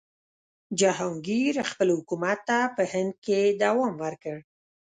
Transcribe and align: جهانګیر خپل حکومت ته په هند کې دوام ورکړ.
جهانګیر 0.79 1.55
خپل 1.69 1.87
حکومت 1.97 2.39
ته 2.47 2.57
په 2.75 2.83
هند 2.91 3.13
کې 3.25 3.39
دوام 3.61 3.93
ورکړ. 4.03 4.37